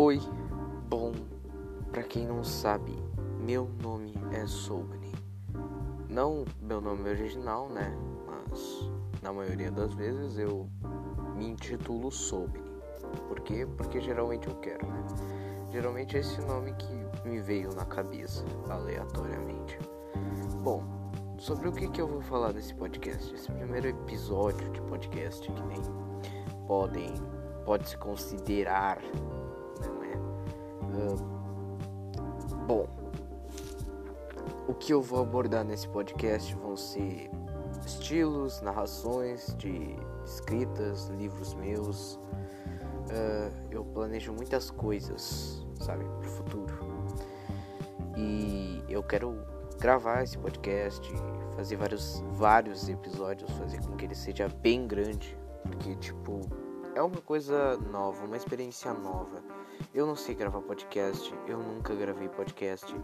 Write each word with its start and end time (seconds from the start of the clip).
Oi, 0.00 0.20
bom, 0.88 1.10
para 1.90 2.04
quem 2.04 2.24
não 2.24 2.44
sabe, 2.44 2.94
meu 3.40 3.68
nome 3.82 4.14
é 4.30 4.46
Sobni. 4.46 5.12
Não 6.08 6.44
meu 6.62 6.80
nome 6.80 7.08
original, 7.10 7.68
né? 7.68 7.98
Mas 8.24 8.88
na 9.20 9.32
maioria 9.32 9.72
das 9.72 9.92
vezes 9.94 10.38
eu 10.38 10.68
me 11.34 11.48
intitulo 11.48 12.12
Sobni. 12.12 12.62
Por 13.26 13.40
quê? 13.40 13.66
Porque 13.76 14.00
geralmente 14.00 14.46
eu 14.46 14.54
quero, 14.60 14.86
né? 14.86 15.04
Geralmente 15.72 16.16
é 16.16 16.20
esse 16.20 16.40
nome 16.42 16.72
que 16.74 17.28
me 17.28 17.40
veio 17.40 17.74
na 17.74 17.84
cabeça, 17.84 18.44
aleatoriamente. 18.70 19.80
Bom, 20.62 20.84
sobre 21.38 21.70
o 21.70 21.72
que, 21.72 21.88
que 21.88 22.00
eu 22.00 22.06
vou 22.06 22.20
falar 22.20 22.52
nesse 22.52 22.72
podcast? 22.72 23.34
Esse 23.34 23.50
primeiro 23.50 23.88
episódio 23.88 24.70
de 24.70 24.80
podcast 24.82 25.50
que 25.50 25.62
nem 25.62 25.82
podem 26.68 27.12
pode 27.64 27.88
se 27.88 27.98
considerar 27.98 29.00
bom, 32.66 32.86
o 34.66 34.74
que 34.74 34.92
eu 34.92 35.00
vou 35.00 35.22
abordar 35.22 35.64
nesse 35.64 35.88
podcast 35.88 36.54
vão 36.56 36.76
ser 36.76 37.30
estilos, 37.86 38.60
narrações 38.60 39.54
de 39.56 39.96
escritas, 40.24 41.08
livros 41.08 41.54
meus. 41.54 42.14
Uh, 42.14 43.50
eu 43.70 43.84
planejo 43.84 44.32
muitas 44.32 44.70
coisas, 44.70 45.64
sabe, 45.80 46.04
pro 46.20 46.30
futuro. 46.30 46.74
E 48.16 48.82
eu 48.88 49.02
quero 49.02 49.38
gravar 49.80 50.22
esse 50.22 50.36
podcast, 50.36 51.00
fazer 51.56 51.76
vários, 51.76 52.22
vários 52.32 52.88
episódios, 52.88 53.50
fazer 53.52 53.80
com 53.80 53.96
que 53.96 54.04
ele 54.04 54.14
seja 54.14 54.48
bem 54.48 54.86
grande, 54.86 55.36
porque 55.62 55.94
tipo 55.96 56.40
é 56.94 57.02
uma 57.02 57.20
coisa 57.20 57.76
nova, 57.76 58.24
uma 58.24 58.36
experiência 58.36 58.92
nova. 58.92 59.40
Eu 59.98 60.06
não 60.06 60.14
sei 60.14 60.32
gravar 60.32 60.60
podcast, 60.60 61.34
eu 61.48 61.58
nunca 61.58 61.92
gravei 61.92 62.28
podcast. 62.28 62.94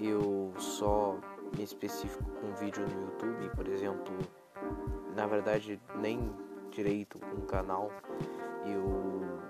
Eu 0.00 0.52
só 0.56 1.18
me 1.56 1.64
especifico 1.64 2.22
com 2.22 2.54
vídeo 2.54 2.86
no 2.86 3.06
YouTube, 3.06 3.56
por 3.56 3.66
exemplo. 3.66 4.16
Na 5.16 5.26
verdade, 5.26 5.82
nem 5.96 6.32
direito 6.70 7.18
um 7.36 7.40
canal. 7.40 7.90
Eu 8.64 9.40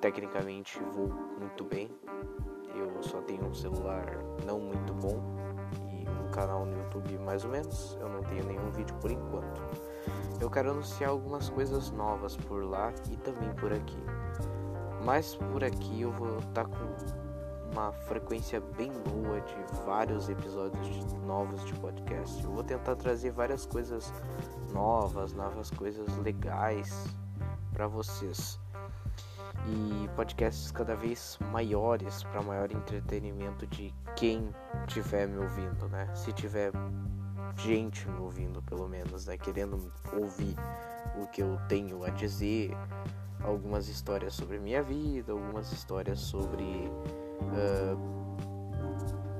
tecnicamente 0.00 0.80
vou 0.94 1.08
muito 1.08 1.64
bem. 1.64 1.90
Eu 2.72 3.02
só 3.02 3.20
tenho 3.22 3.46
um 3.46 3.52
celular 3.52 4.06
não 4.46 4.60
muito 4.60 4.94
bom 4.94 5.20
e 5.90 6.08
um 6.08 6.30
canal 6.30 6.64
no 6.64 6.84
YouTube 6.84 7.18
mais 7.18 7.44
ou 7.44 7.50
menos. 7.50 7.98
Eu 8.00 8.08
não 8.08 8.22
tenho 8.22 8.44
nenhum 8.44 8.70
vídeo 8.70 8.94
por 9.00 9.10
enquanto. 9.10 9.60
Eu 10.40 10.48
quero 10.48 10.70
anunciar 10.70 11.10
algumas 11.10 11.48
coisas 11.48 11.90
novas 11.90 12.36
por 12.36 12.62
lá 12.62 12.92
e 13.10 13.16
também 13.16 13.52
por 13.56 13.72
aqui. 13.72 13.98
Mas 15.04 15.34
por 15.34 15.64
aqui 15.64 16.02
eu 16.02 16.12
vou 16.12 16.38
estar 16.38 16.64
tá 16.64 16.64
com 16.64 17.20
uma 17.72 17.92
frequência 17.92 18.60
bem 18.76 18.92
boa 18.92 19.40
de 19.40 19.84
vários 19.84 20.28
episódios 20.28 20.86
de, 20.86 21.18
novos 21.20 21.64
de 21.64 21.72
podcast. 21.74 22.42
Eu 22.42 22.50
vou 22.50 22.64
tentar 22.64 22.96
trazer 22.96 23.30
várias 23.30 23.64
coisas 23.64 24.12
novas, 24.72 25.32
novas 25.32 25.70
coisas 25.70 26.16
legais 26.18 27.06
para 27.72 27.86
vocês. 27.86 28.58
E 29.66 30.08
podcasts 30.16 30.70
cada 30.70 30.94
vez 30.96 31.38
maiores 31.50 32.22
para 32.24 32.42
maior 32.42 32.70
entretenimento 32.72 33.66
de 33.66 33.94
quem 34.16 34.48
estiver 34.86 35.28
me 35.28 35.38
ouvindo, 35.38 35.88
né? 35.88 36.08
Se 36.14 36.32
tiver 36.32 36.72
gente 37.56 38.08
me 38.08 38.20
ouvindo, 38.20 38.62
pelo 38.62 38.88
menos, 38.88 39.26
né? 39.26 39.36
Querendo 39.36 39.92
ouvir 40.12 40.56
o 41.20 41.26
que 41.26 41.42
eu 41.42 41.58
tenho 41.68 42.04
a 42.04 42.10
dizer 42.10 42.70
algumas 43.42 43.88
histórias 43.88 44.34
sobre 44.34 44.58
minha 44.58 44.82
vida, 44.82 45.32
algumas 45.32 45.72
histórias 45.72 46.18
sobre 46.20 46.64
uh, 46.64 47.96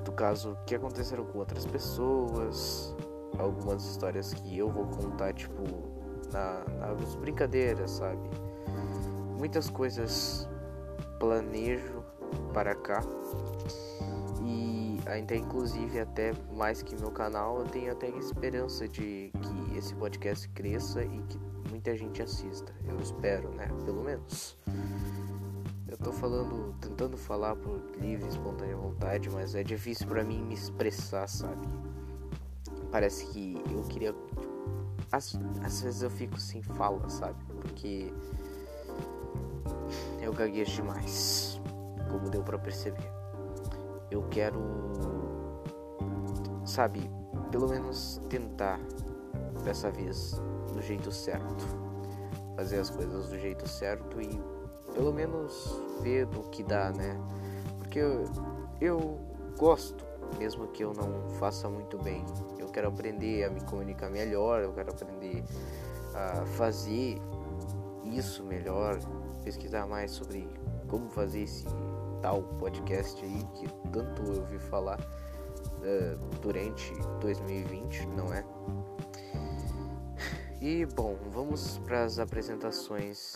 do 0.04 0.12
caso 0.12 0.56
que 0.66 0.74
aconteceram 0.74 1.24
com 1.24 1.38
outras 1.38 1.66
pessoas, 1.66 2.94
algumas 3.38 3.84
histórias 3.84 4.32
que 4.34 4.58
eu 4.58 4.70
vou 4.70 4.86
contar 4.86 5.32
tipo 5.34 5.62
na, 6.32 6.64
nas 6.78 7.14
brincadeiras, 7.16 7.92
sabe? 7.92 8.30
Muitas 9.38 9.70
coisas 9.70 10.48
planejo 11.18 12.04
para 12.52 12.74
cá 12.74 13.02
e 14.42 14.98
ainda 15.06 15.34
inclusive 15.34 16.00
até 16.00 16.32
mais 16.52 16.82
que 16.82 16.94
meu 16.96 17.10
canal 17.10 17.58
eu 17.60 17.64
tenho 17.64 17.92
até 17.92 18.08
esperança 18.08 18.88
de 18.88 19.32
que 19.32 19.78
esse 19.78 19.94
podcast 19.94 20.48
cresça 20.50 21.04
e 21.04 21.22
que 21.22 21.49
muita 21.68 21.96
gente 21.96 22.22
assista. 22.22 22.72
Eu 22.86 22.98
espero, 23.00 23.50
né? 23.50 23.68
Pelo 23.84 24.02
menos. 24.02 24.56
Eu 25.88 25.98
tô 25.98 26.12
falando, 26.12 26.74
tentando 26.80 27.16
falar 27.16 27.56
por 27.56 27.80
livre, 28.00 28.28
espontânea 28.28 28.76
vontade, 28.76 29.28
mas 29.28 29.54
é 29.54 29.62
difícil 29.64 30.06
para 30.06 30.22
mim 30.22 30.42
me 30.42 30.54
expressar, 30.54 31.28
sabe? 31.28 31.66
Parece 32.92 33.26
que 33.26 33.60
eu 33.70 33.82
queria. 33.84 34.14
Às, 35.10 35.38
às 35.64 35.82
vezes 35.82 36.02
eu 36.02 36.10
fico 36.10 36.38
sem 36.38 36.62
fala, 36.62 37.08
sabe? 37.08 37.42
Porque 37.60 38.12
eu 40.20 40.32
gaguejo 40.32 40.76
demais, 40.76 41.60
como 42.10 42.30
deu 42.30 42.42
para 42.42 42.58
perceber. 42.58 43.10
Eu 44.10 44.22
quero, 44.28 44.60
sabe, 46.64 47.10
pelo 47.50 47.68
menos 47.68 48.20
tentar 48.28 48.78
dessa 49.60 49.90
vez 49.90 50.40
do 50.72 50.82
jeito 50.82 51.10
certo. 51.10 51.66
Fazer 52.56 52.78
as 52.78 52.90
coisas 52.90 53.28
do 53.28 53.38
jeito 53.38 53.68
certo 53.68 54.20
e 54.20 54.40
pelo 54.92 55.12
menos 55.12 55.80
ver 56.02 56.26
do 56.26 56.42
que 56.50 56.62
dá, 56.62 56.90
né? 56.90 57.18
Porque 57.78 57.98
eu, 57.98 58.24
eu 58.80 59.20
gosto, 59.56 60.04
mesmo 60.38 60.66
que 60.68 60.84
eu 60.84 60.92
não 60.92 61.30
faça 61.38 61.68
muito 61.68 61.98
bem. 61.98 62.24
Eu 62.58 62.68
quero 62.68 62.88
aprender 62.88 63.44
a 63.44 63.50
me 63.50 63.60
comunicar 63.62 64.10
melhor, 64.10 64.62
eu 64.62 64.72
quero 64.72 64.90
aprender 64.90 65.44
a 66.14 66.44
fazer 66.56 67.20
isso 68.04 68.42
melhor, 68.44 68.98
pesquisar 69.44 69.86
mais 69.86 70.10
sobre 70.10 70.48
como 70.88 71.08
fazer 71.08 71.42
esse 71.42 71.64
tal 72.20 72.42
podcast 72.58 73.24
aí 73.24 73.44
que 73.54 73.68
tanto 73.90 74.22
eu 74.22 74.40
ouvi 74.40 74.58
falar 74.58 75.00
uh, 75.00 76.38
durante 76.42 76.92
2020, 77.20 78.06
não 78.08 78.32
é? 78.32 78.44
E 80.60 80.84
bom, 80.84 81.16
vamos 81.30 81.78
para 81.78 82.04
as 82.04 82.18
apresentações 82.18 83.34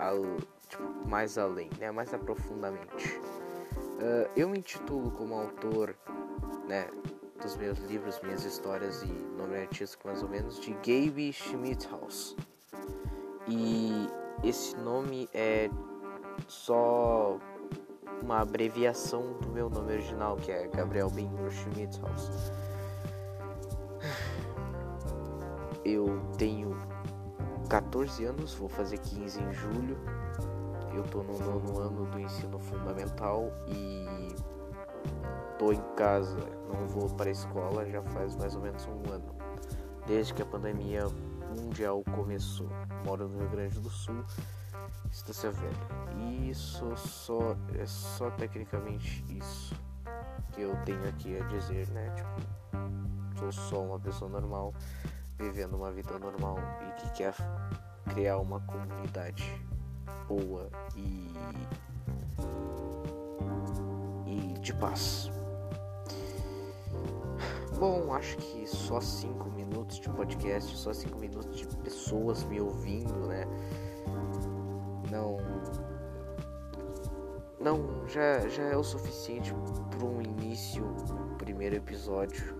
ao, 0.00 0.20
tipo, 0.68 0.82
mais 1.08 1.38
além, 1.38 1.70
né? 1.78 1.92
mais 1.92 2.12
aprofundadamente. 2.12 3.20
Uh, 4.00 4.28
eu 4.34 4.48
me 4.48 4.58
intitulo 4.58 5.12
como 5.12 5.34
autor 5.34 5.94
né, 6.66 6.88
dos 7.40 7.56
meus 7.56 7.78
livros, 7.78 8.20
minhas 8.20 8.44
histórias 8.44 9.00
e 9.04 9.06
nome 9.06 9.56
artístico 9.58 10.08
mais 10.08 10.24
ou 10.24 10.28
menos 10.28 10.58
de 10.58 10.72
Gabe 10.72 11.32
Schmidthaus. 11.32 12.34
E 13.46 14.08
esse 14.42 14.76
nome 14.76 15.28
é 15.32 15.70
só 16.48 17.38
uma 18.20 18.40
abreviação 18.40 19.34
do 19.34 19.50
meu 19.50 19.70
nome 19.70 19.92
original, 19.92 20.36
que 20.36 20.50
é 20.50 20.66
Gabriel 20.66 21.10
Benhur 21.10 21.48
Schmidthaus. 21.48 22.28
Eu 25.88 26.20
tenho 26.36 26.76
14 27.70 28.24
anos, 28.24 28.52
vou 28.54 28.68
fazer 28.68 28.98
15 28.98 29.40
em 29.40 29.52
julho. 29.52 29.96
Eu 30.92 31.04
tô 31.04 31.22
no 31.22 31.38
nono 31.38 31.78
ano 31.78 32.06
do 32.06 32.18
ensino 32.18 32.58
fundamental 32.58 33.52
e 33.68 34.34
tô 35.56 35.70
em 35.70 35.80
casa, 35.96 36.40
não 36.68 36.88
vou 36.88 37.08
para 37.10 37.28
a 37.28 37.32
escola 37.32 37.88
já 37.88 38.02
faz 38.02 38.34
mais 38.34 38.56
ou 38.56 38.62
menos 38.62 38.84
um 38.86 39.12
ano. 39.12 39.32
Desde 40.08 40.34
que 40.34 40.42
a 40.42 40.46
pandemia 40.46 41.04
mundial 41.56 42.02
começou. 42.16 42.68
Moro 43.04 43.28
no 43.28 43.38
Rio 43.38 43.50
Grande 43.50 43.78
do 43.78 43.88
Sul, 43.88 44.24
Estância 45.12 45.52
Velha. 45.52 45.70
E 46.16 46.50
isso 46.50 46.96
só 46.96 47.56
é 47.78 47.86
só 47.86 48.28
tecnicamente 48.30 49.24
isso 49.28 49.72
que 50.50 50.62
eu 50.62 50.74
tenho 50.84 51.08
aqui 51.08 51.38
a 51.40 51.44
dizer, 51.44 51.86
né? 51.90 52.12
Tipo, 52.16 53.38
sou 53.38 53.52
só 53.52 53.84
uma 53.84 54.00
pessoa 54.00 54.28
normal 54.28 54.74
vivendo 55.38 55.74
uma 55.74 55.90
vida 55.90 56.18
normal 56.18 56.58
e 56.88 57.00
que 57.00 57.10
quer 57.12 57.34
criar 58.08 58.38
uma 58.38 58.60
comunidade 58.60 59.44
boa 60.28 60.70
e 60.96 61.34
e 64.26 64.58
de 64.60 64.72
paz. 64.74 65.30
Bom, 67.78 68.12
acho 68.14 68.36
que 68.38 68.66
só 68.66 69.00
cinco 69.00 69.50
minutos 69.50 70.00
de 70.00 70.08
podcast, 70.08 70.74
só 70.76 70.92
cinco 70.92 71.18
minutos 71.18 71.58
de 71.58 71.66
pessoas 71.78 72.42
me 72.44 72.60
ouvindo, 72.60 73.26
né? 73.26 73.46
Não, 75.10 75.36
não, 77.60 78.08
já 78.08 78.48
já 78.48 78.62
é 78.62 78.76
o 78.76 78.82
suficiente 78.82 79.54
para 79.90 80.06
um 80.06 80.22
início, 80.22 80.84
primeiro 81.38 81.76
episódio 81.76 82.56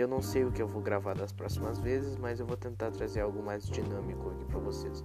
eu 0.00 0.08
não 0.08 0.22
sei 0.22 0.44
o 0.44 0.50
que 0.50 0.62
eu 0.62 0.66
vou 0.66 0.80
gravar 0.80 1.14
das 1.14 1.32
próximas 1.32 1.78
vezes, 1.78 2.16
mas 2.16 2.40
eu 2.40 2.46
vou 2.46 2.56
tentar 2.56 2.90
trazer 2.90 3.20
algo 3.20 3.42
mais 3.42 3.66
dinâmico 3.66 4.30
aqui 4.30 4.44
para 4.46 4.58
vocês. 4.58 5.04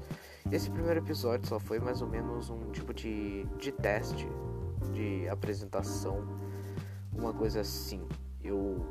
Esse 0.52 0.70
primeiro 0.72 1.00
episódio 1.00 1.48
só 1.48 1.60
foi 1.60 1.80
mais 1.80 2.02
ou 2.02 2.08
menos 2.08 2.50
um 2.50 2.72
tipo 2.72 2.94
de, 2.94 3.46
de 3.58 3.72
teste, 3.72 4.28
de 4.94 5.28
apresentação, 5.28 6.26
uma 7.14 7.34
coisa 7.34 7.62
assim. 7.62 8.08
Eu 8.44 8.86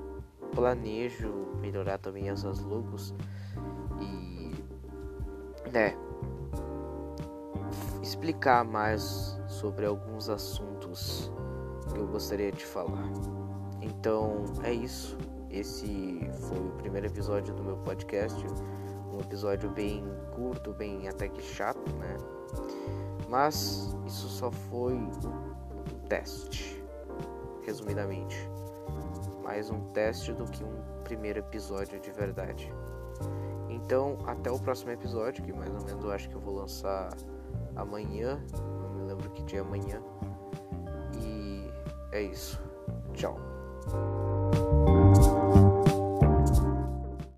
planejo 0.55 1.33
melhorar 1.61 1.99
também 1.99 2.29
essas 2.29 2.61
logos 2.61 3.15
e, 4.01 5.71
né, 5.73 5.97
explicar 8.03 8.65
mais 8.65 9.39
sobre 9.47 9.87
alguns 9.87 10.29
assuntos 10.29 11.33
que 11.93 11.99
eu 11.99 12.07
gostaria 12.07 12.53
de 12.53 12.65
falar. 12.65 13.09
Então 13.81 14.45
é 14.63 14.73
isso. 14.73 15.17
Esse 15.55 16.19
foi 16.49 16.59
o 16.59 16.73
primeiro 16.79 17.07
episódio 17.07 17.55
do 17.55 17.63
meu 17.63 17.77
podcast. 17.77 18.45
Um 19.13 19.21
episódio 19.21 19.71
bem 19.71 20.05
curto, 20.35 20.73
bem 20.73 21.07
até 21.07 21.29
que 21.29 21.41
chato, 21.41 21.89
né? 21.93 22.17
Mas 23.29 23.97
isso 24.05 24.29
só 24.29 24.51
foi 24.51 24.95
um 24.95 25.13
teste, 26.09 26.85
resumidamente. 27.63 28.37
Mais 29.45 29.71
um 29.71 29.79
teste 29.93 30.33
do 30.33 30.45
que 30.45 30.65
um 30.65 30.83
primeiro 31.05 31.39
episódio 31.39 32.01
de 32.01 32.11
verdade. 32.11 32.73
Então, 33.69 34.19
até 34.27 34.51
o 34.51 34.59
próximo 34.59 34.91
episódio, 34.91 35.45
que 35.45 35.53
mais 35.53 35.71
ou 35.71 35.85
menos 35.85 36.03
eu 36.03 36.11
acho 36.11 36.29
que 36.29 36.35
eu 36.35 36.41
vou 36.41 36.57
lançar 36.57 37.17
amanhã. 37.77 38.45
Não 38.83 38.93
me 38.95 39.05
lembro 39.05 39.31
que 39.31 39.45
dia 39.45 39.61
é 39.61 39.63
amanhã. 39.63 40.03
E 41.23 41.71
é 42.11 42.23
isso. 42.23 42.61
Tchau. 43.13 43.39